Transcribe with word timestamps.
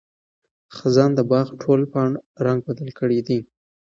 خزان 0.77 1.11
د 1.15 1.19
باغ 1.31 1.47
د 1.53 1.59
ټولو 1.63 1.85
پاڼو 1.93 2.17
رنګ 2.45 2.59
بدل 2.67 2.89
کړی 2.99 3.19
دی. 3.27 3.39